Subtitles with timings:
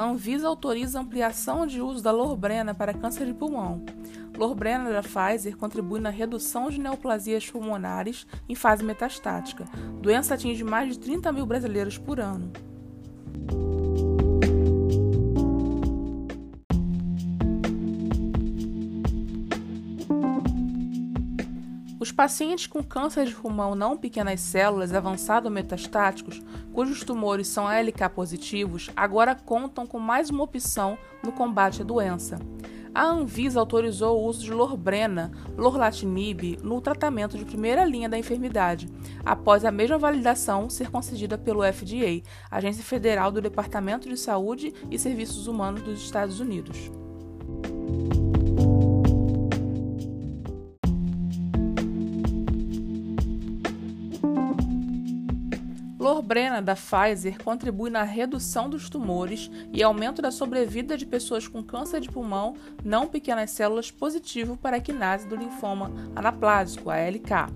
[0.00, 3.84] a Anvisa autoriza a ampliação de uso da Lorbrena para câncer de pulmão.
[4.34, 9.66] Lorbrena da Pfizer contribui na redução de neoplasias pulmonares em fase metastática.
[10.00, 12.50] Doença atinge mais de 30 mil brasileiros por ano.
[22.00, 26.40] Os pacientes com câncer de pulmão não pequenas células avançado metastáticos,
[26.72, 32.38] cujos tumores são ALK positivos, agora contam com mais uma opção no combate à doença.
[32.94, 38.88] A Anvisa autorizou o uso de Lorbrena, Lorlatinib, no tratamento de primeira linha da enfermidade,
[39.22, 44.98] após a mesma validação ser concedida pelo FDA, Agência Federal do Departamento de Saúde e
[44.98, 46.90] Serviços Humanos dos Estados Unidos.
[56.00, 61.62] Lorbrena da Pfizer contribui na redução dos tumores e aumento da sobrevida de pessoas com
[61.62, 67.52] câncer de pulmão não pequenas células positivo para a quinase do linfoma anaplásico, ALK.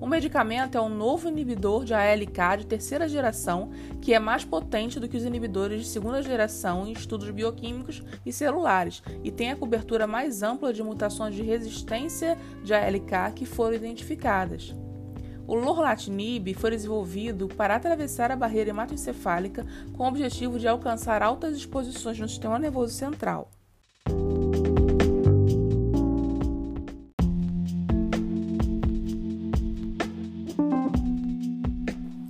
[0.00, 5.00] O medicamento é um novo inibidor de ALK de terceira geração que é mais potente
[5.00, 9.56] do que os inibidores de segunda geração em estudos bioquímicos e celulares e tem a
[9.56, 14.72] cobertura mais ampla de mutações de resistência de ALK que foram identificadas.
[15.48, 19.64] O lorlatinib foi desenvolvido para atravessar a barreira hematoencefálica
[19.96, 23.50] com o objetivo de alcançar altas exposições no sistema nervoso central.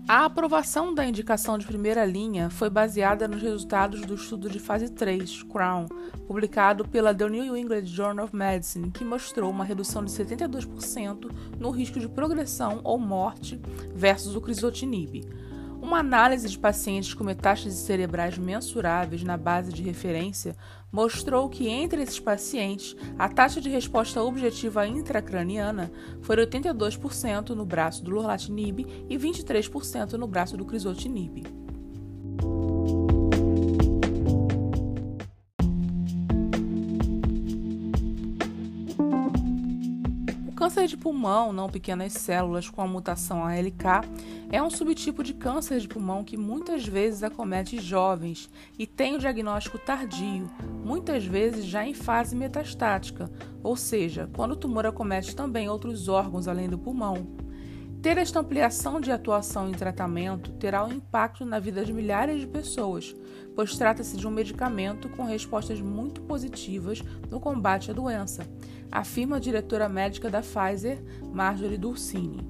[0.08, 4.88] A aprovação da indicação de primeira linha foi baseada nos resultados do estudo de fase
[4.88, 5.86] 3, CROWN,
[6.26, 11.68] publicado pela The New England Journal of Medicine, que mostrou uma redução de 72% no
[11.68, 13.60] risco de progressão ou morte
[13.94, 15.28] versus o crisotinib.
[15.80, 20.56] Uma análise de pacientes com metástases cerebrais mensuráveis na base de referência
[20.90, 25.90] mostrou que entre esses pacientes a taxa de resposta objetiva intracraniana
[26.20, 31.67] foi 82% no braço do lorlatinib e 23% no braço do crisotinib.
[40.58, 44.04] Câncer de pulmão, não pequenas células com a mutação ALK,
[44.50, 49.20] é um subtipo de câncer de pulmão que muitas vezes acomete jovens e tem o
[49.20, 50.50] diagnóstico tardio,
[50.84, 53.30] muitas vezes já em fase metastática,
[53.62, 57.47] ou seja, quando o tumor acomete também outros órgãos além do pulmão.
[58.02, 62.46] Ter esta ampliação de atuação em tratamento terá um impacto na vida de milhares de
[62.46, 63.14] pessoas,
[63.54, 68.46] pois trata-se de um medicamento com respostas muito positivas no combate à doença
[68.90, 72.46] afirma a diretora médica da Pfizer, Marjorie Dulcini.